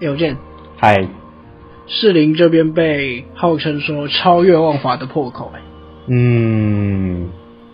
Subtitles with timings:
[0.00, 0.36] 有见，
[0.76, 1.06] 嗨，
[1.86, 5.60] 士林这边被号称说超越万法的破口、欸，
[6.08, 7.28] 嗯，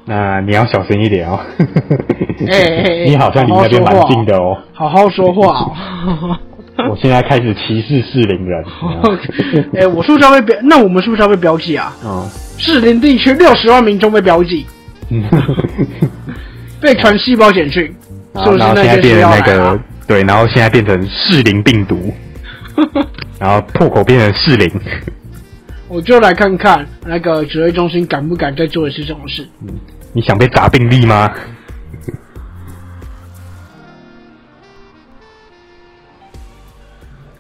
[0.05, 1.41] 那你要小心一点哦。
[2.47, 4.57] 哎哎哎 你好像离那边蛮近的哦。
[4.73, 6.39] 好好说话哦。
[6.89, 8.65] 我现在开始歧视士林人。
[9.79, 10.57] 哎、我是不是要被标？
[10.63, 11.93] 那我们是不是要被标记啊？
[12.05, 12.27] 嗯，
[12.59, 14.67] 士林地区六十万民众被标记，
[15.11, 15.23] 嗯，
[16.81, 17.85] 被传细胞简讯，
[18.37, 19.81] 是不是那现在变那个？
[20.11, 22.13] 对，然后现在变成适林病毒，
[23.39, 24.69] 然后破口变成适林。
[25.87, 29.49] 我就来看看那个指挥中心敢不敢再做一次这种事。
[30.13, 31.33] 你想被砸病历吗？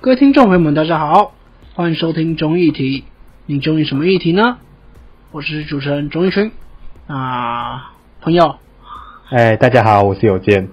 [0.00, 1.32] 各位听众朋友们，大家好，
[1.74, 3.02] 欢迎收听中议题。
[3.46, 4.58] 你中意什么议题呢？
[5.32, 6.52] 我是主持人钟义群。
[7.08, 8.54] 啊，朋友，
[9.30, 10.68] 哎，大家好，我是有健。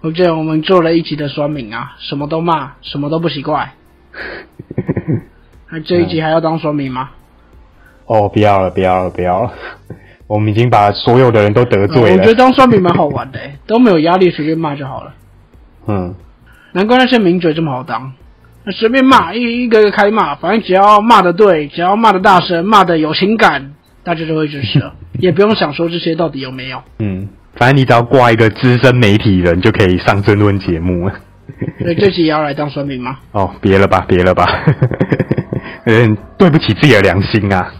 [0.00, 3.72] 我记得我们做了一集的酸民啊，什么都骂，什么都不奇怪。
[5.70, 7.10] 那这一集还要当酸民吗？
[8.06, 9.52] 哦，不要了，不要了，不要了，
[10.28, 12.08] 我们已经把所有的人都得罪了。
[12.08, 15.14] 呃我觉得当酸民蛮好玩的、欸，都没有压力，随便骂就好了。
[15.88, 16.14] 嗯，
[16.72, 18.12] 难怪那些名嘴这么好当，
[18.64, 23.74] 那随便骂，一一个个开骂，反正只要骂的对，只要骂的大声，骂的有情感，
[24.04, 26.82] 大家就会支持了， 也不用想说这些到底有没有。
[27.00, 31.14] 嗯，反正你只要挂一个资深媒体人就可以上争论节目了。
[31.80, 33.18] 所以这集也要来当酸民吗？
[33.32, 34.46] 哦，别了吧，别了吧，
[35.86, 37.72] 有点对不起自己的良心啊。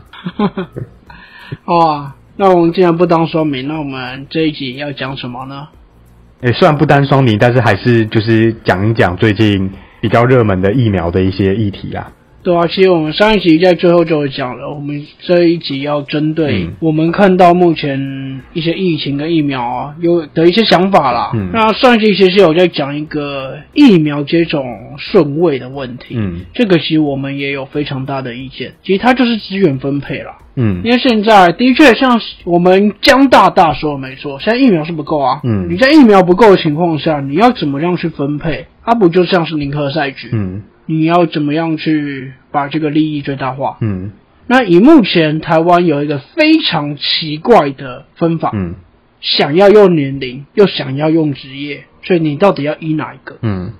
[1.64, 5.68] 哦，那我们既然不当酸民，那我们这一集要讲什么呢？
[6.40, 12.10] 诶，虽然不单双明，但是还是就是讲一讲最近比较热门的疫苗的一些议题啊。
[12.48, 21.30] 对啊，其实我们上一集在最后就有讲了，我们这一集要针对嗯我们看到目前一些疫情跟疫苗啊有的一些想法啦。
[21.34, 24.64] 嗯那上一集其实有在讲一个疫苗接种
[24.96, 30.38] 顺位的问题，嗯这个其实我们也有非常大的意见，其实它就是资源分配啦。
[30.56, 35.40] 嗯因为现在的确像我们江大大说的没错，现在疫苗是不够啊。
[35.44, 38.64] 嗯你在疫苗不够的情况下，你要怎么样去分配？
[38.84, 40.30] 它不就像是宁可赛局？
[40.32, 43.76] 嗯你要怎么样去把这个利益最大化？
[43.82, 44.10] 嗯
[44.46, 48.76] 那以目前台湾有一个非常奇怪的分法，嗯
[49.20, 53.36] 想要用年龄，又想要用职业，所以你到底要依哪一个？
[53.42, 53.72] 嗯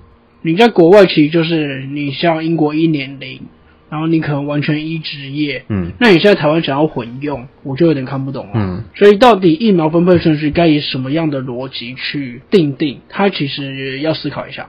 [0.43, 3.41] 你在国外其实就是你像英国依年龄，
[3.89, 8.51] 然后你可能完全依职业，嗯那你现在台湾想要混用，我就有点看不懂了。
[8.53, 12.99] 嗯所以到底疫苗分配顺序该以什么样的逻辑去定定？
[13.09, 14.67] 他其实要思考一下。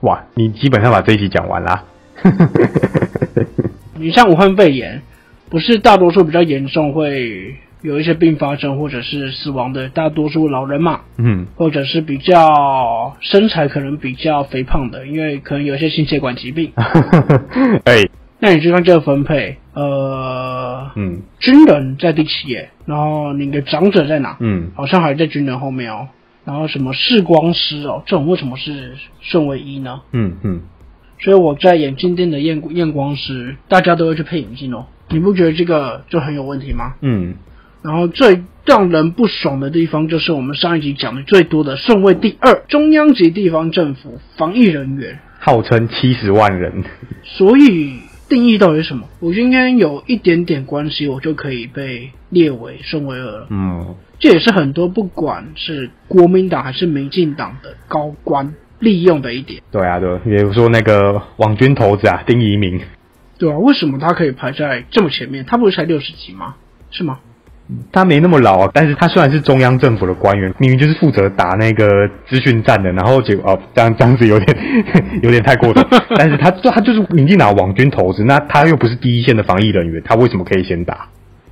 [0.00, 1.84] 哇，你基本上把这一集讲完啦。
[3.96, 5.02] 你像武汉肺炎，
[5.50, 16.72] 不是大多数比较严重会有一些并发症或者是死亡的，大多数老人嘛，嗯或者是比较身材可能比较肥胖的，因为可能有一些心血管疾病。
[17.84, 18.08] 哎
[18.42, 24.38] 那你就看这个分配，呃，嗯军人在第七页，然后你的长者在哪？
[24.40, 26.08] 嗯好像还在军人后面哦。
[26.44, 30.02] 然后什么视光师哦，这种为什么是顺位一呢？
[30.12, 30.60] 嗯嗯
[31.18, 34.86] 所以我在眼镜店的验验光师，大家都会去配眼镜哦。
[35.10, 36.94] 你不觉得这个就很有问题吗？
[37.02, 37.34] 嗯
[37.82, 45.18] 然后最让人不爽的地方，就是我们上一集讲的最多的顺位第二，中央级地方政府防疫人员。
[45.38, 46.84] 号称七十万人。
[47.22, 49.08] 所以定义到底是什么？
[49.20, 53.46] 我今天有一点点关系，我就可以被列为顺位二了。
[53.48, 59.60] 嗯这也是很多不管是国民党还是民进党的高官利用的一点。
[59.72, 62.80] 对啊，对，比如说那个网军头子啊，丁一明，
[63.38, 65.44] 对啊，为什么他可以排在这么前面？
[65.44, 66.54] 他不是才六十级吗？
[66.90, 67.18] 是吗？
[67.92, 71.86] 他没那么老啊，但是他虽然是中央政府的官员，明明就是负责打那个
[72.28, 74.56] 资讯战的，然后结果哦，这样这样子有点
[75.22, 75.80] 有点太过头，
[76.16, 81.06] 但是他他就是民进党网军头子，那他又不是第一线的防疫人员，他为什么可以先打？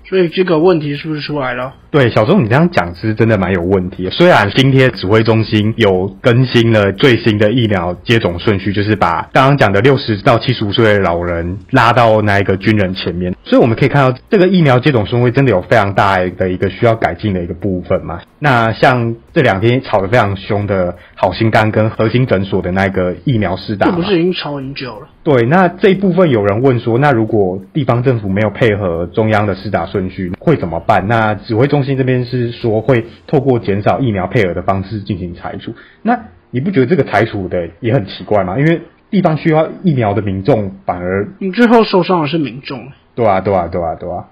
[0.08, 1.74] 所以这个问题是不是出来了？
[1.90, 4.08] 对，小钟你这样讲是真的蛮有问题。
[4.10, 18.20] 虽然今天指挥中心有更新了最新的疫苗接种顺序，就是把刚刚讲的六十到七十五岁的老人拉到那一个军人前面，所以我们可以看到这个疫苗接种顺位真的有非常大的一个需要改进的一个部分嘛。
[18.38, 25.08] 那像这两天吵得非常凶的好心肝跟核心诊所的那个疫苗试打，这不是已经吵很久了？
[25.28, 31.06] 对，那这一部分有人问说，那如果地方政府没有配合中央的施打顺序，会怎么办？
[31.06, 35.74] 那指挥中心这边是说会透过减少疫苗配额的方式进行裁除。
[36.00, 36.18] 那
[36.50, 38.58] 你不觉得这个裁除的也很奇怪吗？
[38.58, 38.80] 因为
[39.10, 44.24] 地方需要疫苗的民众反而，你最后受伤的是民众，对啊，对啊，对啊，对啊。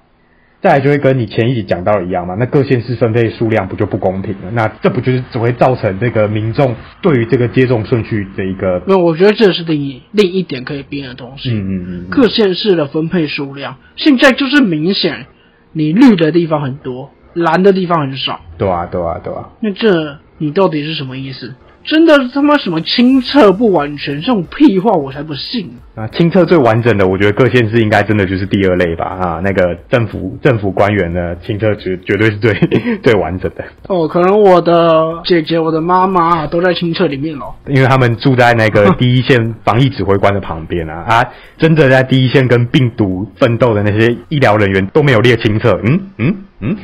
[0.62, 4.50] 再来就会跟你前一集讲到的一样嘛，那各县市分配数量不就不公平了？
[4.53, 11.50] 那这不就是只会造成这个民众对于这个接种顺序的一个那，我觉得这是另一另一点可以变的东西。
[11.50, 15.26] 嗯嗯嗯嗯各县市的分配数量，现在就是明显，
[15.73, 18.41] 你绿的地方很多，蓝的地方很少。
[18.58, 21.55] 对啊对啊对啊，那这你到底是什么意思？
[21.86, 25.70] 真的他妈什么清澈不完全这种屁话我才不信！
[25.94, 29.04] 啊，清澈最完整的，我觉得各县市应该真的就是第二类吧。
[29.06, 32.52] 啊，那个政府政府官员呢清澈绝绝对是最
[33.02, 37.54] 最完整的，哦，可能我的姐姐、我的妈妈都在清澈里面咯。
[37.68, 41.04] 因为他们住在那个 第一线防疫指挥官的旁边啊。
[41.06, 41.24] 啊，
[41.56, 46.00] 真的在第一线跟病毒奋斗的那些医疗人员都没有列清澈，嗯？
[46.18, 46.36] 嗯？
[46.60, 46.76] 嗯，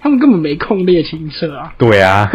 [0.00, 1.72] 他们根本没空列清澈啊。
[1.78, 2.30] 对啊，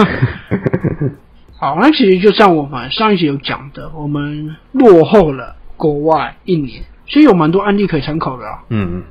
[1.63, 8.63] 好，那其实就像我们上一集有讲的，我们落后了国外一年，所以有蛮多案例可以参考的啊。
[8.67, 9.01] 嗯，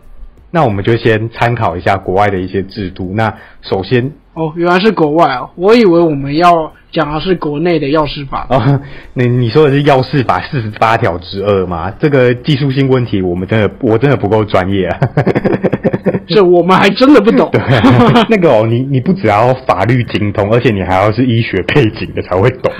[0.51, 3.15] 那我们就先参考一下国外的一些制度。
[3.15, 8.47] 那首先哦，原来是国外哦，我以为我们要讲的是国内的药师法。
[8.49, 8.81] 哦，
[9.15, 11.93] 你你说的是药事法四十八条之二吗？
[11.99, 14.99] 这个技术性问题，我们真的我真的不够专业啊。
[16.27, 17.51] 这我们还真的不懂。
[17.53, 17.61] 对，
[18.31, 22.73] 那个哦，你你不只要法律精通，而且你还要是医学背景的才会懂。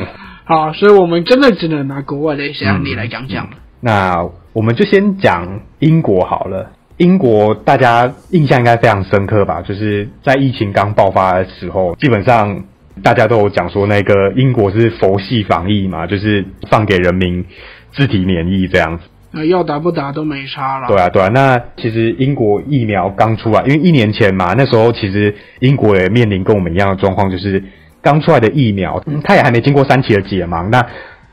[0.45, 3.57] 好，所以我们真的只能拿国外的一些案例来讲讲了。
[3.81, 6.71] 那我们就先讲英国好了。
[6.99, 9.63] 英国大家印象应该非常深刻吧？
[9.63, 12.65] 就是在疫情刚爆发的时候，基本上
[13.03, 17.45] 大家都有讲说，那个英国是佛系防疫嘛，就是放给人民
[17.93, 19.05] 自体免疫这样子。
[19.35, 20.89] 呃，要打不打都没差了。
[20.89, 21.29] 对啊，对啊。
[21.29, 27.65] 那其实英国疫苗刚出来，因为一年前嘛，那时候其实英国也面临跟我们一样的状况，就是
[28.03, 30.69] 刚出来的疫苗，嗯它也还没经过三期的解盲。
[30.69, 30.87] 那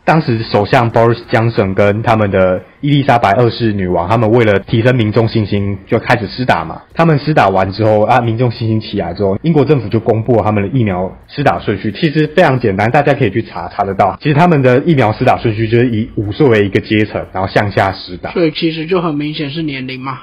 [0.09, 6.81] 当时首相 Boris Johnson 跟他们的伊丽莎白二世女王，他们为了提升民众信心，就开始施打嘛。
[6.95, 11.91] 他们施打完之后啊，民众信心起来之后，英国政府就公布了他们的疫苗施打顺序。
[11.91, 14.17] 其实非常简单，大家可以去查查得到。
[14.19, 18.31] 其实他们的疫苗施打顺序就是以五岁为一个阶层，然后向下施打。
[18.31, 20.17] 所以其实就很明显是年龄嘛。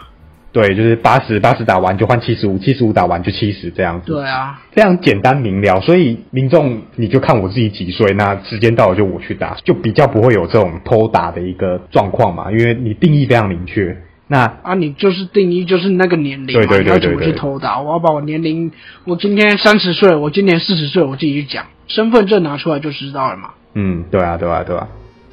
[0.57, 4.11] 对，就是八十八十打完就换七十五，七十五打完就七十这样子。
[4.11, 13.95] 对啊，非常简单明了，所以民众你就看我自己几岁，那时间到了就我去打，就比较不会有这种偷打的一个状况嘛，因为你定义非常明确。
[14.29, 17.79] 那啊，你就是定义就是那个年龄嘛，对对对你要怎么对对去偷打？
[17.79, 18.73] 我要把我年龄，
[19.05, 23.51] 我今天三十岁，我今年四十岁，我自己去讲，身份证拿出来就知道了嘛。
[23.75, 24.89] 嗯，对啊，对啊，对啊。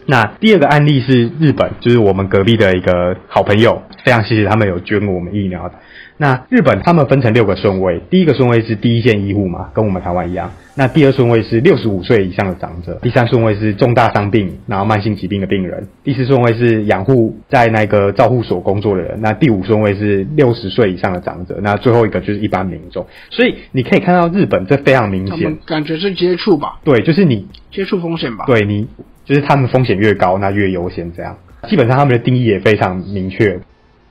[0.06, 5.76] 那第二个案例是日本，就是我们隔壁的一个好朋友，非常谢谢他们有捐我们疫苗的。
[6.18, 10.52] 那日本他们分成六个顺位，第一个顺位是第一线医护嘛，跟我们台湾一样。
[10.76, 23.06] 那第二顺位是六十五岁以上的长者，第三顺位是重大伤病然后慢性疾病的病人，第四顺位是养护在那个照护所工作的人，那第五顺位是六十岁以上的长者，那最后一个就是一般民众。
[23.30, 28.46] 所以你可以看到日本这非常明显，感觉是接触吧，对，就是你接触风险吧。
[28.48, 28.88] 对你，
[29.26, 31.38] 就是他们风险越高，那越优先这样。
[31.70, 33.60] 基本上他们的定义也非常明确。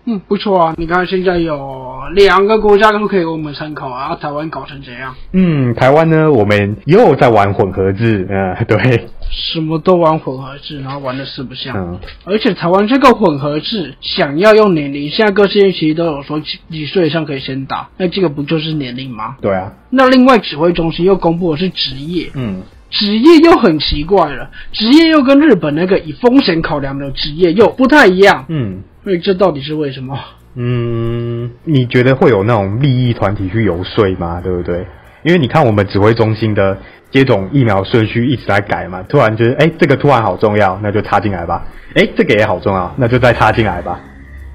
[0.05, 0.75] 嗯，不错啊。
[0.79, 5.15] 你看现在有两个国家都可以给我们参考啊，啊台湾搞成怎样？
[5.33, 11.77] 嗯，台湾呢，我们又在玩混合制，嗯、 对，什么都玩混合制，然后玩的四不像。
[11.77, 19.37] 嗯，而且台湾这个混合制想要用年龄，现在各县其实都有说几几岁以上可以先打，那这个不就是年龄吗？
[19.41, 22.63] 对啊，那另外指挥中心又公布的是职业，嗯，
[22.93, 28.83] 职业又很奇怪了，职业又跟日本那个以风险考量的职业又不太一样，嗯。
[29.03, 30.17] 所以这到底是为什么？
[30.55, 34.41] 嗯，你觉得会有那种利益团体去游说吗？
[34.41, 34.87] 对不对？
[35.25, 36.77] 因为你看我们指挥中心的
[37.11, 41.65] 接种疫苗顺序一直在改嘛，突然就是哎，这个突然好重要，那就插进来吧。
[41.95, 43.99] 哎，这个也好重要，那就再插进来吧。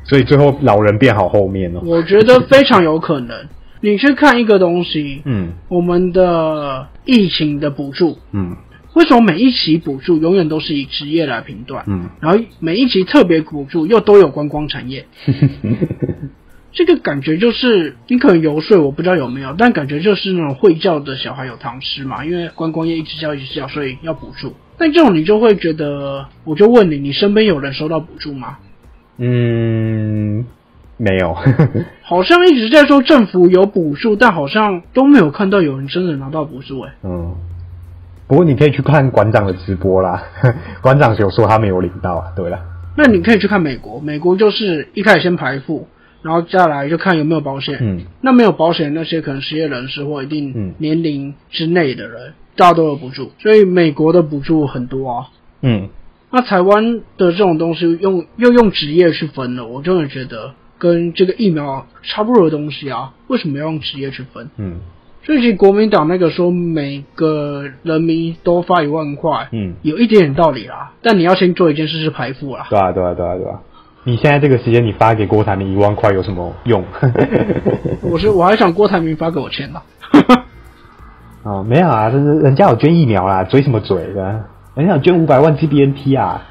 [0.03, 1.81] 所以最后老人变好后面哦。
[1.83, 3.35] 我觉得非常有可能。
[3.81, 8.55] 你去看一个东西，嗯我们的疫情的补助，嗯
[8.95, 11.83] 为什么每一期补助永远都是以职业来评断？
[11.87, 15.05] 嗯，然后每一期特别补助又都有观光产业，
[16.73, 24.53] 这个感觉就是你可能游说，我不知道有没有，但感觉就是那种会叫的小孩有糖吃嘛，因为观光业一直叫一直叫，所以要补助。
[24.79, 28.57] 但这种你就会觉得，我就问你，你身边有人收到补助吗？
[29.19, 30.45] 嗯，
[30.97, 31.33] 没有。
[32.03, 37.35] 好像一直在说政府有补助，但好像都没有看到有人真的拿到补助哎、嗯，
[38.27, 40.23] 不过你可以去看馆长的直播啦，
[40.81, 42.33] 馆长有说他没有领到啊。
[42.35, 42.59] 对了，
[42.97, 45.87] 那你可以去看美国，美国就是一开始先排付，
[46.21, 47.77] 然后再来就看有没有保险。
[47.81, 55.27] 嗯那没有保险那些可能失业人士或一嗯定年龄之内的人，大家都有补助，所以美国的补助很多啊。
[55.61, 55.89] 嗯
[56.29, 64.49] 那台湾的这种东西用又用职业去分了，我真的觉得跟这个疫苗差不多的东西啊，为什么要用职业去分？
[64.57, 64.79] 嗯
[65.25, 70.93] 所以其实国民党那个说每个人民都发一万块，嗯，有一点点道理啦。
[71.01, 72.67] 但你要先做一件事是排富啦。
[72.69, 73.59] 对啊对啊对啊对啊。
[74.05, 76.81] 你现在这个时间，你发给郭台铭一万块有什么用？
[78.09, 79.81] 我是我还想郭台铭发给我钱呢。
[81.43, 84.45] 哦，没有啊，人家有捐疫苗啦，嘴什么嘴的？
[84.75, 86.41] 人家有捐五百万 GBNT 啊。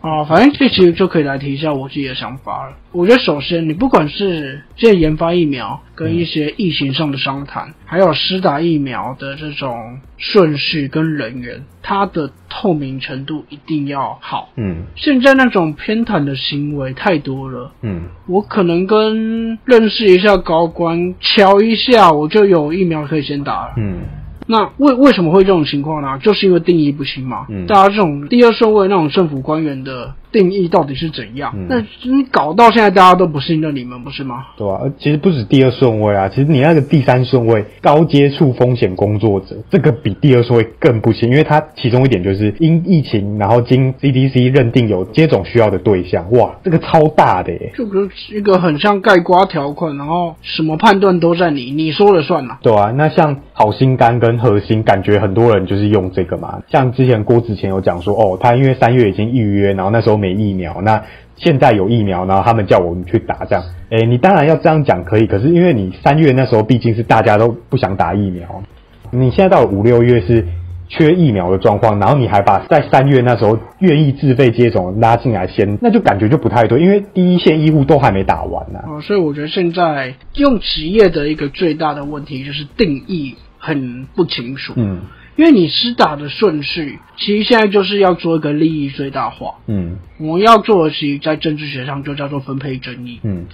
[0.00, 2.76] 啊，反正这其实就可以来提一下我自己的想法了。
[2.92, 14.50] 我觉得首先，你不管是这些研发疫苗跟一些疫情上的商谈，还有施打疫苗的这种顺序跟人员，它的透明程度一定要好。
[14.56, 23.74] 嗯现在那种偏袒的行为太多了，嗯我可能跟认识一下高官，瞧一下，我就有疫苗可以先打了。
[23.76, 24.00] 嗯
[24.46, 26.18] 那为为什么会这种情况呢？
[26.18, 27.46] 就是因为定义不清嘛。
[27.48, 31.52] 嗯大家这种第二顺位那种政府官员的定义到底是怎样？
[31.54, 34.46] 嗯那你搞到现在大家都不信任你们，不是吗？
[34.56, 47.72] 对啊，呃其实不止第二顺位啊，其实你那个第三顺位高接触风险工作者，这个比第二顺位更不行，因为它其中一点就是因疫情，然后经 CDC 认定有接种需要的对象，哇，这个超大的耶。
[47.74, 56.60] 这个是一个很像盖瓜条款，然后什么判断都在你，你说了算呐、对啊，那像好心肝跟核心，感觉很多人就是用这个嘛。
[56.70, 61.02] 像之前郭子乾有讲说，哦，他因为三月已经预约，然后那时候没疫苗，那
[61.36, 68.62] 现在有疫苗，然后他们叫我们去打，这样，诶，你当然要这样讲可以，可是因为你三月那时候毕竟是大家都不想打疫苗，
[69.10, 70.46] 你现在到了五六月是
[70.88, 84.74] 缺疫苗的状况，然后你还把在三月那时候愿意自费接种拉进来先，那就感觉就不太对，因为第一线医护都还没打完呢、哦，所以我觉得现在用职业的一个最大的问题就是定义很不清楚。
[84.76, 85.00] 嗯
[85.36, 89.54] 因为你施打的顺序，其实现在就是要做一个利益最大化。
[89.66, 93.20] 嗯我们要做的，其实在政治学上就叫做分配正义。
[93.22, 93.46] 嗯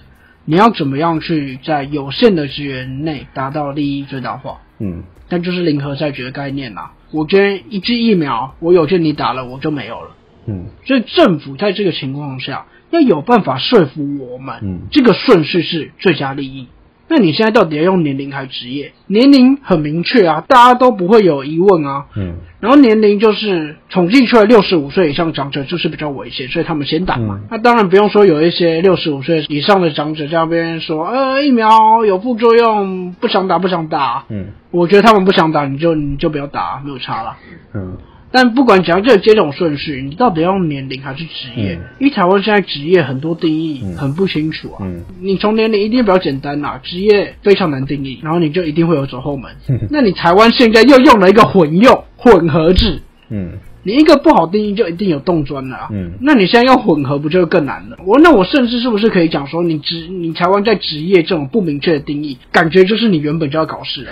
[0.44, 4.60] 你要怎么样去在有限的资源内达到利益最大化？
[4.80, 6.92] 嗯那就是零和赛局的概念啦。
[7.10, 10.10] 我今天一剂疫苗，我有件你打了，我就没有了。
[10.46, 16.66] 嗯所以政府在这个情况下，要有办法说服我们，嗯这个顺序是最佳利益。
[17.08, 18.92] 那你现在到底要用年龄还是职业？
[19.06, 22.06] 年龄很明确啊，大家都不会有疑问啊。
[22.16, 27.38] 嗯然后年龄就是统计出来六十五岁以上长者就是比较危险，所以他们先打嘛。
[27.40, 34.24] 嗯那当然不用说有一些六十五岁以上的长者在那边说，呃，疫苗有副作用，不想打不想打。
[34.28, 37.36] 嗯我觉得他们不想打，你就你就不要打，没有差啦。
[37.74, 37.96] 嗯
[38.30, 41.74] 但不管怎样，这个接种顺序，你到底要用年龄还是职业？
[41.74, 44.78] 嗯因为台湾现在职业很多定义嗯很不清楚啊。
[44.82, 49.50] 嗯你从年龄一定比较简单啦，职业非常难定义，然后你就一定会有走后门。
[49.68, 53.52] 嗯那你台湾现在又用了一个混用混合制，嗯
[53.88, 55.88] 你一个不好定义就一定有动专了、啊。
[55.90, 57.96] 嗯那你现在要混合，不就更难了？
[58.04, 64.06] 我那我甚至是不是可以讲说，你职你台湾在职业这种不明确的定义，感觉就是你原本就要搞事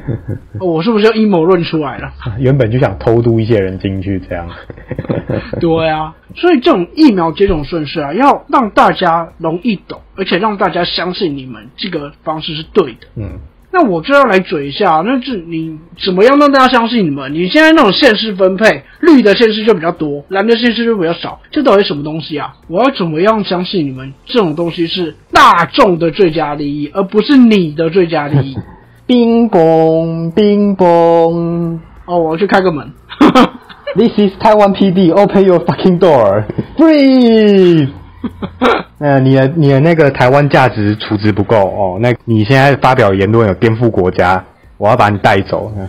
[0.58, 2.10] 我是不是就阴谋论出来了？
[2.38, 4.48] 原本就想偷渡一些人进去，这样。
[5.60, 13.06] 对啊，所以这种疫苗接种顺序啊，要让大家容易懂，而且让大家相信你们这个方式是对的。
[13.16, 13.38] 嗯
[13.72, 17.32] 那我就要来嘴一下，那是你怎么样让大家相信你们？
[17.32, 22.54] 你现在那种县市分配，绿的县市就比较多，蓝的县市就比较少，这到底什么东西啊？
[22.68, 28.56] 我要怎么样相信你们这种东西是大众的最佳利益，而不是你的最佳利益？
[29.06, 32.92] 冰崩冰崩哦，我要去开个门。
[33.96, 35.12] This is Taiwan PD.
[35.12, 36.44] Open your fucking door.
[36.76, 37.88] Breathe.
[38.98, 44.44] 呃，你的你的那个台湾价值储值不够哦，那你现在发表言论有颠覆国家，
[44.76, 45.72] 我要把你带走。
[45.76, 45.88] 嗯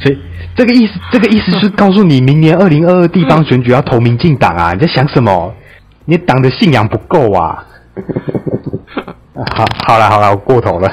[0.00, 0.16] 所以
[0.54, 4.72] 这个意思，这个意思是告诉你，明年二零二二地方选举要投民进党啊！
[4.72, 5.52] 你在想什么？
[6.04, 7.66] 你党的信仰不够啊！
[9.56, 10.88] 好，好了好了，我过头了。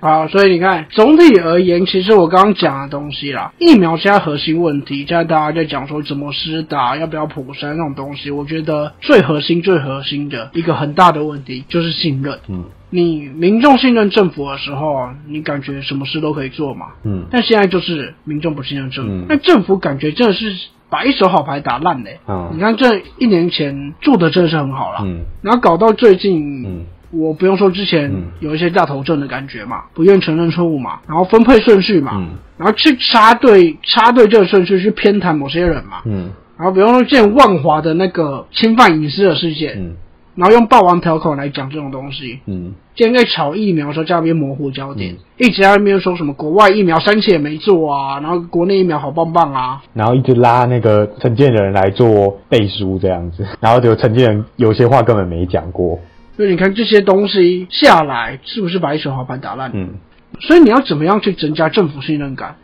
[0.00, 12.38] 好，所以你看，总体而言，其实我刚刚讲的东西啦，疫苗现在核心问题，现在大家在讲说怎么施打，要不要普筛那种东西，我觉得最核心、最核心的一个很大的问题就是信任。
[12.48, 12.64] 嗯。
[12.90, 16.86] 你民众信任政府的时候，你感觉什么事都可以做嘛？
[17.04, 17.26] 嗯。
[17.30, 19.26] 但现在就是民众不信任政府，嗯。
[19.28, 20.54] 那政府感觉真的是
[20.88, 25.24] 把一手好牌打烂嘞、嗯你看这一年前做的真的是很好了，嗯。
[25.42, 28.24] 然后搞到最近，嗯我不用说之前嗯。
[28.40, 32.30] 有一些大头症的感觉嘛，不愿承认错误嘛，然后分配顺序嘛，嗯。
[32.56, 36.30] 然后去插队插队这个顺序去偏袒某些人嘛，嗯。
[36.56, 39.96] 然后比方说见万华的那个侵犯隐私的事件，嗯。
[40.36, 42.40] 然后用霸王条款来讲这种东西。
[42.46, 42.74] 嗯。
[42.96, 45.18] 今天在炒疫苗的时候，在那边模糊焦点，嗯。
[45.38, 55.98] 一直在那边说什么国外疫苗三期也没做啊，然后国内疫苗好棒棒啊，然后一直拉那个陈建仁来做背书这样子，然后就陈建仁有些话根本没讲过。
[56.36, 59.70] 所以你看这些东西下来，是不是把一手滑板打烂？
[59.74, 59.94] 嗯
[60.40, 62.56] 所以你要怎么样去增加政府信任感？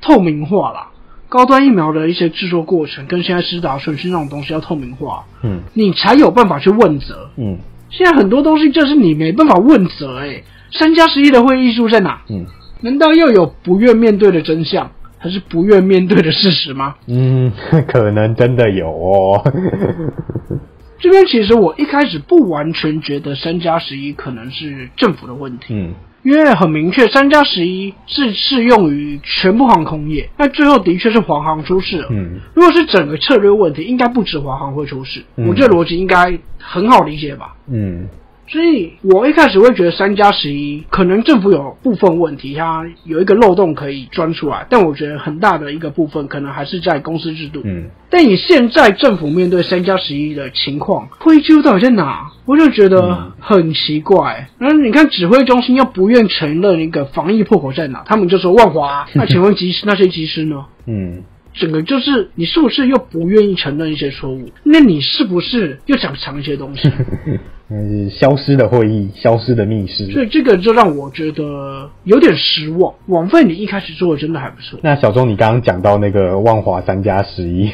[0.00, 0.88] 透明化啦，
[1.28, 7.28] 高端疫苗的一些制作过程跟现在施打顺序那种东西要透明化，嗯你才有办法去问责。
[7.36, 7.58] 嗯
[7.90, 10.42] 现在很多东西就是你没办法问责、欸，
[10.72, 12.22] 三加十一的会议数在哪？
[12.30, 12.46] 嗯
[12.80, 16.94] 难道又有不愿面对的真相，还是不愿面对的事实吗？
[17.08, 17.52] 嗯，
[17.88, 19.42] 可能真的有哦。
[20.98, 30.28] 这边其实我一开始不完全觉得三加十一可能是政府的问题，嗯因为很明确，三加十一是适用于全部航空业。
[30.36, 32.08] 那最后的确是华航出事了。
[32.10, 35.24] 嗯如果是整个策略问题，应该不止华航会出事。
[35.36, 37.54] 嗯我这逻辑应该很好理解吧？
[37.70, 38.08] 嗯
[38.48, 47.60] 所以我一开始会觉得三加十一可能政府有部分问题，它有一个漏洞可以钻出来，但我觉得很大的一个部分可能还是在公司制度。
[47.64, 52.30] 嗯但以现在政府面对三加十一的情况，灰究到底在哪？
[52.46, 54.48] 我就觉得很奇怪。
[54.56, 59.06] 然后你看指挥中心又不愿承认一个防疫破口在哪，他们就说万华。
[59.12, 60.64] 那请问技师那些技师呢？
[60.86, 61.22] 嗯
[61.54, 64.50] 整个就是你是不是又不愿意承认一些错误？
[64.64, 66.90] 那你是不是又想藏一些东西？
[67.70, 70.06] 嗯，消失的会议，消失的密室。
[70.10, 72.94] 所以这个就让我觉得有点失望。
[73.08, 74.80] 枉费你一开始做的真的还不错。
[74.82, 77.70] 那小钟，你刚刚讲到那个万华三加十一，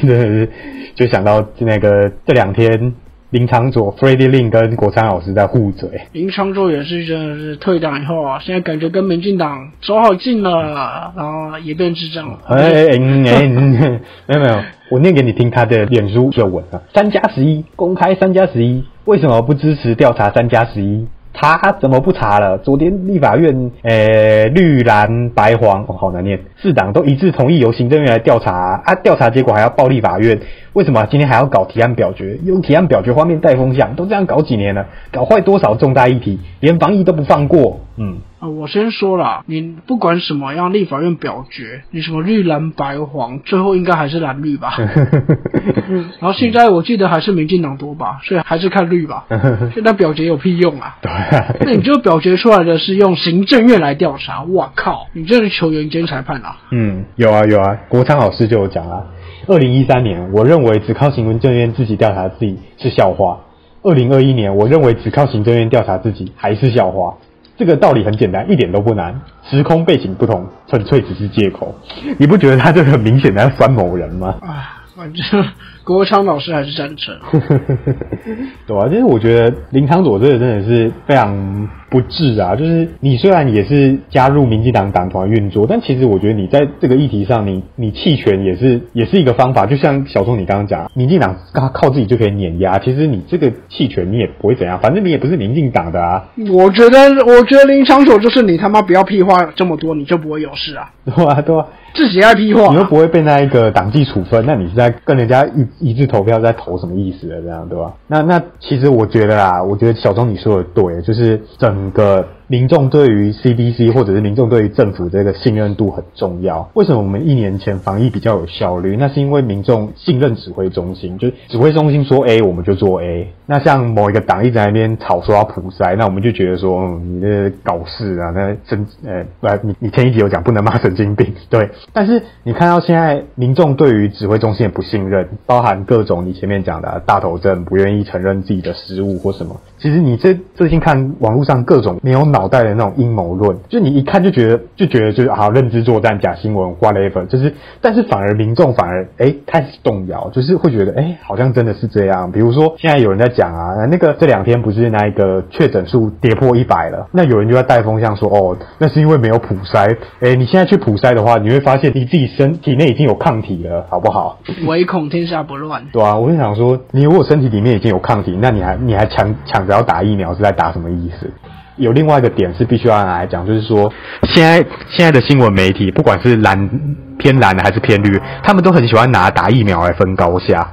[0.95, 2.93] 就想到那个这两天
[3.35, 5.89] 林长佐 Freddie Lin 跟国昌老师在互嘴。
[6.13, 12.39] 林昌佐也是真的是退党以后啊，现在感觉跟民进党走好近了，然后也变智障了。
[12.47, 14.57] 哎哎嗯哎，嗯没有没有，
[14.89, 21.05] 我念给你听他的脸书的文啊，三加十一公开三加十一，为什么不支持调查三加十一？
[21.37, 22.57] 他怎么不查了？
[22.59, 28.53] 昨天立法院，呃，绿蓝白黄，哦，好难念，四党都一致同意由行政院来调查
[28.85, 30.39] 啊，调查结果还要报立法院，
[30.75, 32.37] 为什么今天还要搞提案表决？
[32.43, 38.17] 用提案表决方面带风向，都这样搞几年了，搞坏多少重大议题，连防疫都不放过，嗯。
[38.37, 44.73] 啊，我先说了，你不管什么样立法院表决，你什么绿蓝白黄，最后应该还是蓝绿吧。
[46.19, 49.25] 然后现在我记得还是民进党多吧，所以还是看绿吧。
[49.73, 50.97] 现在表决有屁用啊？
[51.01, 56.57] 对啊，那你就表决出来的是用行政院来调查，哇靠，你这是球员兼裁判啊！
[56.71, 59.01] 嗯，有啊有啊，国昌老师就有讲啊，
[59.47, 63.39] 二零一三年我认为只靠行政院自己调查自己是校花，
[63.83, 67.13] 二零二一年我认为只靠行政院调查自己还是校花。
[67.57, 71.73] 这个道理很简单，一点都不难，时空背景不同，纯粹只是借口。
[72.17, 74.35] 你不觉得他这个很明显在酸某人吗？
[74.41, 75.43] 啊，反正
[75.85, 77.15] 国昌老师还是赞成。
[78.67, 82.55] 对啊，就是我觉得林昌佐这个真的是非常不智啊。
[82.55, 89.65] 就是你虽然也是加入民进党党团运作，但其实我觉得你在这个议题上，你你弃权也是也是一个方法。
[89.67, 100.89] 就像小松你刚刚讲，民进党靠靠自己就可以碾压，其实你这个弃权你也不会怎样，反正你也不是民进党的啊，我觉得，我觉得林昌佐就是你他妈不要屁话这么多，你就不会有事啊。
[101.05, 101.41] 对啊？
[101.41, 101.67] 对啊？
[101.93, 107.93] 自己爱屁话、你又不会被那一个党纪处分，那你是在跟人家一一致投票在投什么意思的这样对吧？
[108.07, 116.69] 那那其实我觉得啊，我觉得小钟你说的对，就是整个民众对于 CDC 或者是民众对于政府这个信任度很重要。
[116.73, 118.95] 为什么我们一年前防疫比较有效率？
[118.97, 123.33] 那是因为民众信任指挥中心，就是指挥中心说 A 我们就做 A。
[123.47, 131.69] 那像某一个党一直在那边吵说要普筛，那我们就觉得说，嗯，你这搞事啊，那神呃不，你你前一集有讲不能骂神经病， 对。
[131.93, 139.55] 但是你看到现在民众对于指挥中心的不信任，包含各种你前面讲的大头症，不愿意承认自己的失误或什么。
[139.77, 152.29] 其实你这最近看网络上各种没有脑袋的那种阴谋论，就你一看就觉得就觉得就是啊认知作战、假新闻、whatever，就是但是反而民众反而哎开始动摇，就是会觉得哎好像真的是这样。
[152.31, 159.95] 比如说现在有人在讲啊，那个这两天不是那一个确诊数跌破一百了，那有人就在带风向说哦，那是因为没有普筛。
[160.19, 164.39] 哎，你现在去普筛的话，你会发现你自己身体内已经有抗体了，好不好？
[164.67, 165.83] 唯恐天下不乱。
[165.93, 171.31] 对啊，我就想说，你如果身体里面已经有抗体，那你还你还抢抢着要打疫苗，是在打什么意思？
[171.77, 173.91] 有另外一个点是必须要来讲，就是说，
[174.33, 174.57] 现在
[174.89, 176.69] 现在的新闻媒体，不管是蓝
[177.17, 180.71] 偏蓝的还是偏绿，他们都很喜欢拿打疫苗来分高下。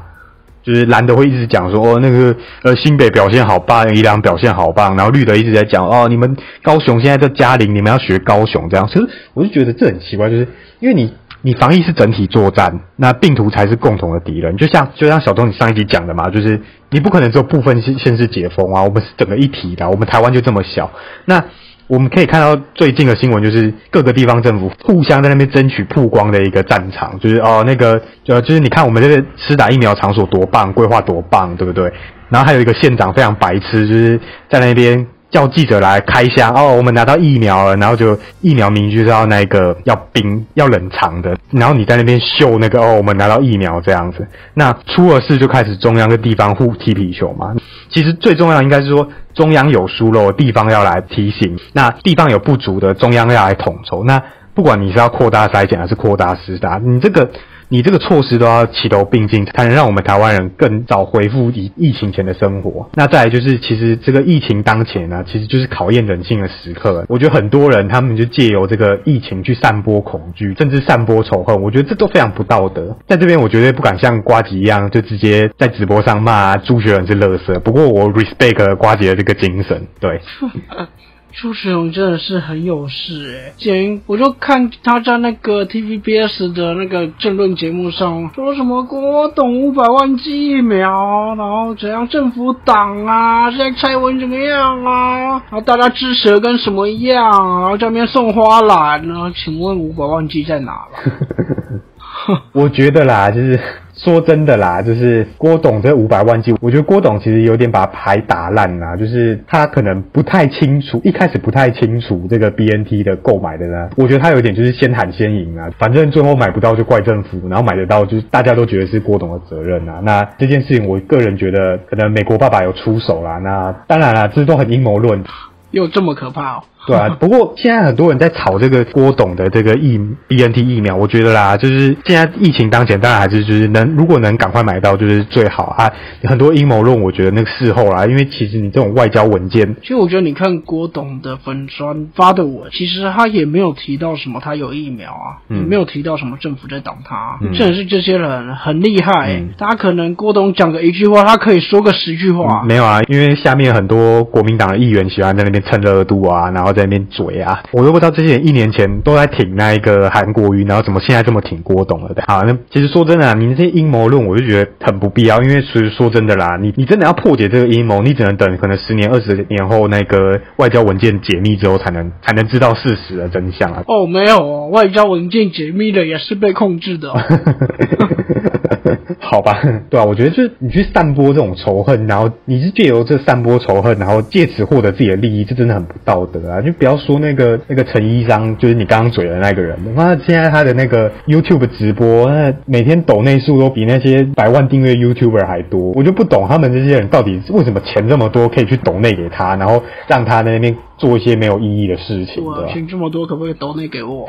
[0.65, 8.87] 就是蓝的会一直讲说，哦，那个呃新北表现好棒，宜良表现好棒，然后绿的一直在讲，哦，你们高雄现在在嘉陵，你们要学高雄这样。
[8.87, 10.47] 其实我就觉得这很奇怪，就是
[10.79, 11.13] 因为你
[11.43, 14.57] 你防疫是整体作战，那病毒才是共同的敌人。
[14.57, 20.91] 就像就像小东你上一集讲的嘛，就是你不可能只有部分先先是解封啊，我们是整个一体的，我们台湾就这么小，
[21.27, 21.45] 那。
[21.89, 31.93] 我们可以看到最近的新闻，就是各个地方政府互相在那边争取曝光的一个战场，就是哦那个呃，就是你看我们这个施打疫苗场所多棒，规划多棒，对不对？
[32.31, 35.07] 然后还有一个县长非常白痴，就是在那边。
[35.33, 47.55] 叫记者来开箱哦，我们拿到疫苗了，然后就疫苗明就是要那个要冰要冷藏的，然后你在那边秀那个哦，我们拿到疫苗这样子，那出了事就开始中央跟地方互踢皮球嘛。
[47.89, 54.05] 其实最重要应该是说中央有疏漏，地方要来提醒；那地方有不足的，中央要来统筹。
[54.05, 54.23] 那
[54.55, 57.31] 不管你是要扩大筛检还是扩大施打，你这个。
[57.73, 62.87] 你这个措施都要齐头并进，才能让我们台湾人更早恢复疫疫情前的生活。
[62.93, 67.07] 那再来就是，其实这个疫情当前呢，其实就是考验人性的时刻。
[67.09, 71.63] 我觉得很多人他们就借由这个疫情去散播恐惧，甚至散播仇恨。
[71.63, 72.95] 我觉得这都非常不道德。
[73.09, 77.59] 在这边，我绝对不敢像瓜吉一样，就直接在直播上骂朱学仁是垃圾。
[77.61, 80.21] 不过我 respect 瓜吉的这个精神，对。
[81.33, 99.33] 朱世荣真的是很有事哎，前我就看他在那个 TVBS 的那个政论节目上说什么国董五百万剂疫苗，然后怎样政府党啊，现在蔡文怎么样啊，然后大家支持跟什么一样，然后在那边送花篮呢？
[99.35, 102.43] 请问五百万剂在哪了？
[102.53, 103.59] 我觉得啦，就是。
[104.03, 120.01] 说真的啦，就是郭董这五百万剂，我觉得郭董其实有点把牌打烂啦，就是他可能不太清楚，一开始不太清楚这个 BNT 的购买的呢，我觉得他有点就是先喊先赢啊，反正最后买不到就怪政府，然后买得到就是大家都觉得是郭董的责任啊。
[120.03, 123.39] 那这件事情，我个人觉得可能美国爸爸有出手啦。
[123.39, 125.23] 那当然啦，这都很阴谋论，
[125.71, 126.65] 又这么可怕哦。
[126.87, 135.89] 对啊，不过现在很多人在炒这个郭董的这个疫 B N T 疫苗，我觉得啦，就是现在疫情当前，当然还是就是能如果能赶快买到就是最好啊。
[136.25, 149.41] 很多阴谋论，我觉得那个事后啦，因为其实你这种外交文件，其实我觉得你看郭董的粉砖发的，我其实他也没有提到什么他有疫苗啊，也没有提到什么政府在挡他，真的是这些人很厉害。
[149.57, 152.65] 大家可能郭董讲个一句话，他可以说个十句话。
[152.65, 156.72] 没有啊，因为下面很多国民党的议员喜欢在那边蹭热度啊，然后。
[156.73, 162.23] 在那边嘴啊，我都不知道这些人一年前都在挺那一个韩国瑜，然后怎么现在这么挺郭董了的？
[162.27, 173.83] 好，那其实说真的啊，你这些阴谋论，我就觉得很不必要，因为其实说真的啦，你你真的要破解这个阴谋，你只能等可能十年、二十年后那个外交文件解密之后，才能才能知道事实的真相啊。
[173.87, 177.13] 哦，没有哦，外交文件解密的也是被控制的。
[179.19, 186.61] 好吧，对啊，我觉得就是你去散播这种仇恨，然后你是借由这散播仇恨，然后借此获得自己的利益，这真的很不道德啊！
[186.61, 200.77] 就不要说那个那个陈医生，就是你刚刚嘴的那个人，妈，现在他的那个 YouTube 直播，那每天抖内数都比那些百万订阅 YouTuber 还多，我就不懂他们这些人到底为什么钱这么多，可以去抖内给他，然后让他在那边。
[201.03, 204.29] 做一些没有意义的事情，对钱这么多，可不可以都那给我？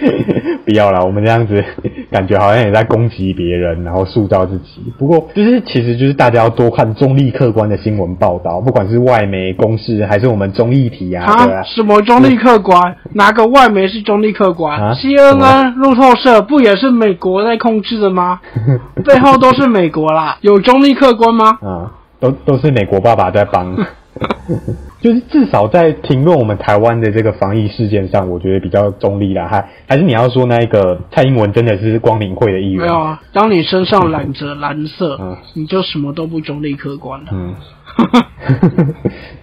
[0.66, 1.64] 不要了，我们这样子
[2.10, 4.82] 感觉好像也在攻击别人，然后塑造自己。
[4.98, 11.24] 不过，就是其实就是大家要多看中立客观的新闻报道，不管是外媒、公司还是我们综艺体啊。
[11.24, 11.62] 啊？
[11.64, 12.94] 什么中立客观？
[13.14, 18.38] 哪个外媒是中立客观？CNN、路透社不也是美国在控制的吗？
[19.06, 21.58] 背后都是美国啦，有中立客观吗？
[21.62, 23.74] 啊，都都是美国爸爸在帮。
[25.02, 29.48] 就是至少在评论我们台湾的这个防疫事件上，我觉得比较中立啦。
[29.48, 32.82] 还还是你要说那一个蔡英文真的是光明会的议员？
[32.82, 35.18] 没有啊，当你身上染着蓝色，
[35.54, 37.26] 你就什么都不中立客观了。
[37.32, 37.54] 嗯，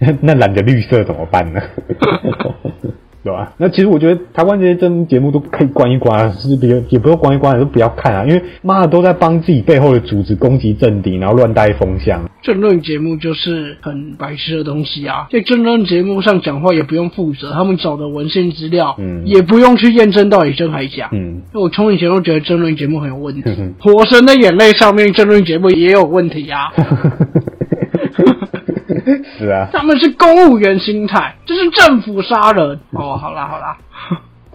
[0.00, 1.60] 那那染着绿色怎么办呢？
[3.22, 3.52] 对吧？
[3.58, 12.22] 那其实我觉得台湾这些政节目都可以关一关，是别也不用关一关，都不要看啊，因为妈的都在帮自己背后的组织攻击政敌，然后乱带风向。
[12.42, 21.42] 政论节目就是很白痴的东西啊，在政论节目上讲话也不用负责，他们找的文献资料，嗯，也不用去验证到底真还假，嗯。
[21.52, 23.42] 我从以前都觉得政论节目很有问题，
[23.78, 26.72] 《火神的眼泪》上面政论节目也有问题啊。
[29.38, 33.16] 是啊，他们是公务员心态，这是政府杀人 哦。
[33.16, 33.76] 好啦好啦，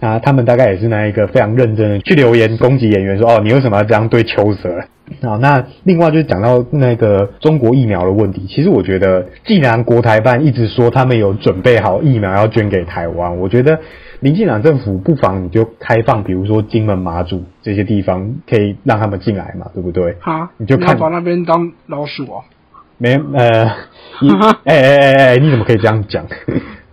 [0.00, 4.84] 啊，他们大概也是那一个非常认真的去留言攻击演员，说哦，你为什么要这样对秋泽？
[5.22, 13.78] 好，那另外就是讲到那个中国疫苗的问题，其实我觉得，既然国台办一直说他们有准备好疫苗要捐给台湾，我觉得
[14.18, 20.16] 民进党政府不妨你就开放，比如说金门、马祖这些地方，可以让他们进来嘛，对不对？
[20.18, 22.42] 好，你就看把那边当老鼠啊。
[22.98, 23.64] 没呃，
[24.64, 26.26] 哎哎哎哎，你怎么可以这样讲？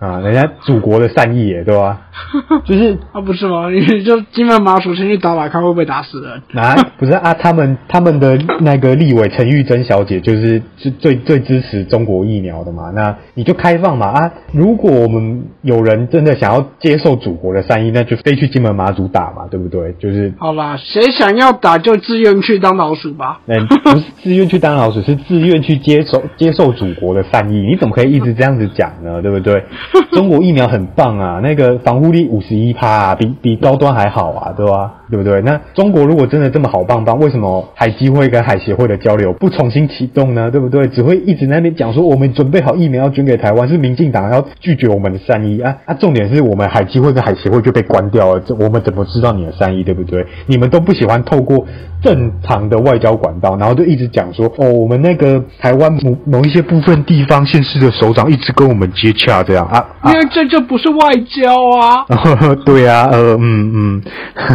[0.04, 2.02] 啊，人家祖国的善意耶，对吧？
[2.66, 3.70] 就是啊，不是吗？
[3.72, 6.62] 你就金门马祖先去打打看会不会打死人？
[6.62, 14.32] 啊，不是啊，他们他们的那个立委陈玉珍小姐就是是最最支持中国疫苗的嘛，那你就开放嘛啊！
[14.52, 19.94] 如果我们有人真的想要接受祖国的善意，那就飞去金门马祖打嘛，对不对？
[20.00, 23.40] 就是好啦，谁想要打就自愿去当老鼠吧。
[23.48, 27.62] 嗯，不是自愿去当老鼠，是自愿去接受接受祖国的善意。
[27.62, 29.22] 你怎么可以一直这样子讲呢？
[29.22, 29.64] 对不对？
[30.14, 34.92] 中国疫苗很棒啊，那个防护力五十一趴啊，比比高端还好啊，对吧？
[35.10, 35.42] 对不对？
[35.42, 40.50] 那中国如果真的这么好棒棒，为什么海基会跟海协会的交流不重新启动呢？
[40.50, 40.88] 对不对？
[40.88, 45.94] 只会一直那边讲说我们准备好疫苗要捐给台湾，是民进党要拒绝我们的善意啊啊！
[45.94, 49.84] 重点是我们海基会跟海协会就被关掉了，这我们怎么知道你的善意？
[49.84, 50.26] 对不对？
[50.48, 51.64] 你们都不喜欢透过
[52.02, 62.06] 正常的外交管道，然后就一直讲说哦，我们那个台湾某某一些部分地方县市的首长一直跟我们接洽，这样啊啊因为这这不是外交啊。
[62.66, 64.02] 对啊，呃，嗯嗯，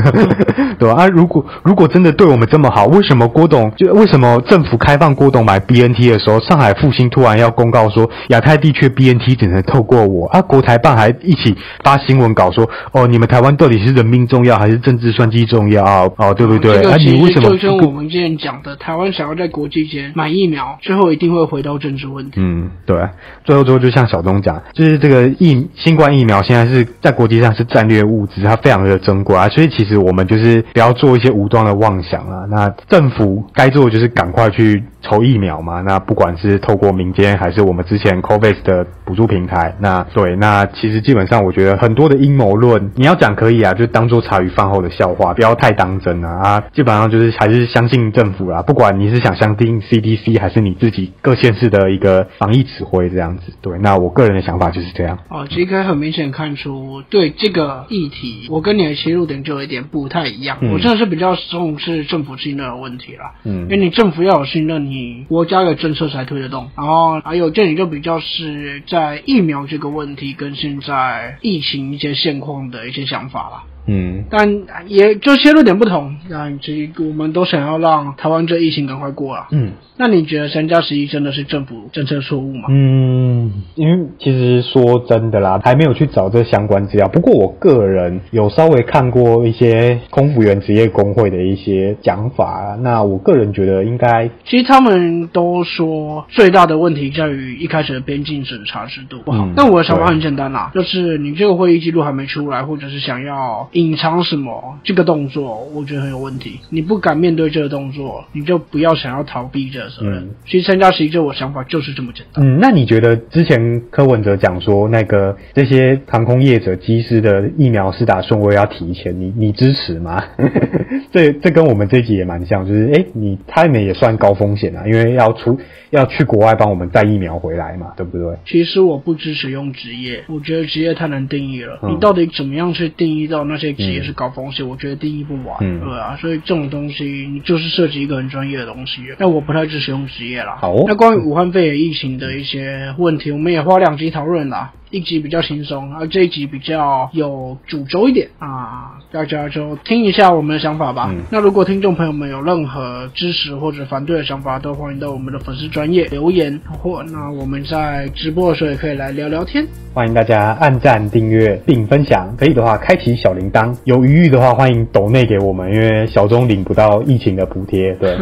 [0.78, 1.02] 对吧？
[1.02, 10.40] 啊，如果如果真的对我们这么好，为什么郭董就为什么政府开放郭董买 BNT 的时候，上海复兴突然要公告说亚太地区 BNT 只能透过我啊？
[10.42, 16.08] 国台办还一起发新闻稿说，哦，你们台湾到底是人民重要还是政治算计重要啊？
[16.16, 16.76] 哦，对不对？
[16.78, 22.32] 啊，这个其实你为什么就跟我们之前讲的，台湾想要在国际间买疫苗，最后一定会回到政治问题。
[22.36, 22.96] 嗯，对。
[23.44, 29.48] 最后，最后就像小东讲，就是这这个疫新冠疫苗现在是在国际上是战略物资，它非常的珍贵啊。
[29.48, 32.44] 所以其实我们就是不要做一些无端的妄想啊。
[32.50, 35.80] 那政府该做的就是赶快去筹疫苗嘛。
[35.80, 46.28] 那不管是透过民间还是我们之前 COVAX 的补助平台，那对，那其实基本上我觉得很多的阴谋论，你要讲可以啊，就当做茶余饭后的笑话，不要太当真啊。
[46.28, 53.52] 啊，基本上就是还是相信政府啦，不管你是想相信 CDC 还是你自己各县市的一个防疫指挥这样子。
[53.60, 55.18] 对，那我个人的想法就是这样。
[55.28, 60.58] 哦，其实可以很明显看出，对这个议题，我跟你的切入点就有一点不太一样。
[60.60, 63.32] 嗯我真的是比较重视政府信任的问题啦。
[63.44, 64.97] 嗯因为你政府要有信任，你
[65.28, 66.70] 国家的政策才推得动。
[66.76, 73.67] 然后还有这里就比较是在疫苗这个问题跟现在疫情一些现况的一些想法了。
[73.88, 74.48] 嗯但
[74.86, 79.48] 也就切入点不同，那其实我们都想要让台湾这疫情赶快过啊。
[79.50, 82.68] 嗯那你觉得三加十一真的是政府政策错误吗？
[82.70, 87.08] 嗯，因为其实说真的啦，还没有去找这相关资料。
[87.08, 99.44] 不过我个人有稍微看过一些空服员职业工会的一些讲法，那我个人觉得应该其实他们都说最大的问题在于一开始的边境审查制度不好。
[99.46, 106.58] 嗯我的想法很简单啦，就是你这个会议记录还没出来，或者是想要隐藏什么这个动作，我觉得很有问题。
[106.68, 110.24] 你不敢面对这个动作，你就不要想要逃避这个责任。
[110.24, 112.44] 嗯其实参加十一，这我想法就是这么简单。
[112.44, 120.20] 嗯，那你觉得之前柯文哲讲说那个这些航空业者机师的疫苗施打顺位要提前，你你支持吗？
[121.12, 125.58] 这这跟我们这一集也蛮像，就是诶，你他们也算高风险啊，因为要出
[125.90, 128.36] 要去国外帮我们带疫苗回来嘛，对不对？
[128.46, 131.78] 其实我不支持用职业，我觉得职业太难定义了。
[131.82, 134.68] 嗯你到底怎么样去定义到那些职业是高风险？
[134.68, 136.16] 我觉得定义不完，嗯对啊。
[136.20, 139.02] 所以这种东西，就是涉及一个很专业的东西。
[139.18, 140.56] 那我不太支持用职业啦。
[140.60, 144.72] 好哦那关于武汉肺炎疫情的一些问题，我们也花两集讨论啦。
[144.90, 151.10] 一集比较轻松，而这一集比较有主轴一点啊，大家就听一下我们的想法吧。
[151.10, 159.66] 嗯那如果听众朋友们有任何支持或者反对的想法，都欢迎到我们的粉丝专业留言，或那我们在直播的时候也可以来聊聊天。
[159.92, 163.76] 欢迎大家按赞、订阅并分享，可以的话开启小铃铛。
[163.84, 168.16] 有余裕的话，欢迎抖内给我们，因为小钟领不到疫情的补贴，对，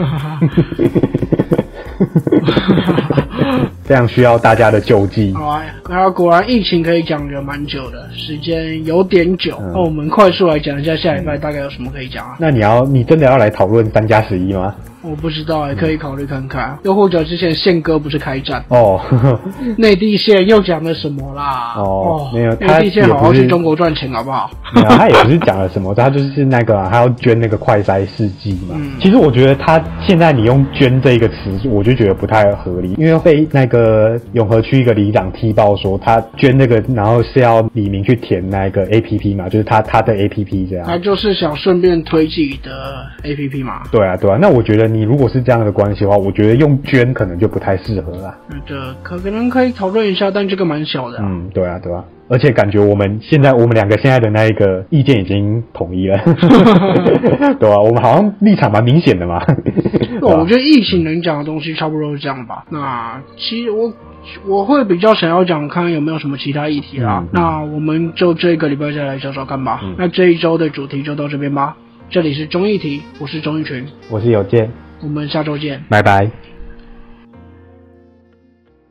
[3.87, 5.33] 非常需要大家的救济。
[5.35, 9.57] 好啊，然后果然疫情可以讲的蛮久的，时间有点久。
[9.61, 12.37] 嗯那我们快速来讲一下下礼拜大概有什么可以讲啊？
[12.39, 14.75] 那你要，你真的要来讨论三加十一吗？
[15.09, 16.79] 我不知道，也可以考虑看看。
[16.85, 19.01] 又或者之前宪哥不是开战，哦，
[19.79, 21.75] 内地线又讲了什么啦？
[21.77, 24.51] 哦没有内地线好好去中国赚钱好不好？
[24.75, 28.75] 没有，他也不是讲了什么，他就是那个、啊，他要捐那个快筛试剂嘛。
[28.77, 31.35] 嗯其实我觉得他现在你用“捐”这一个词，
[31.69, 40.87] 我就觉得不太合理，因为被那个永和区一个里长踢爆说他捐那个，然后是要李明去填那个 A P P 嘛，就是他他的 A P P 这样。
[40.87, 43.83] 他就是想顺便推自己的 APP 嘛。
[43.93, 48.37] 对啊，对啊，那我觉得你如果是这样的关系的话，我觉得用捐可能就不太适合啦。
[48.49, 51.25] 那这可可能可以讨论一下，但这个蛮小的、啊。
[51.29, 52.05] 嗯，对啊，对啊。
[52.29, 56.19] 而且感觉我们现在我们两个现在的那一个意见已经统一了，
[57.61, 59.41] 对吧、我们好像立场蛮明显的嘛。
[60.23, 62.65] 我觉得疫情能讲的东西差不多是这样吧。
[62.71, 63.93] 那其实我
[64.45, 67.25] 我会比较想要讲，看有没有什么其他议题啦。
[67.33, 69.81] 那我们就这个礼拜再来找找看吧。
[69.85, 71.77] 嗯那这一周的主题就到这边吧。
[72.11, 75.83] 这里是中议题，我是钟义群，我是有健，我们下周见。
[75.89, 76.31] 拜拜。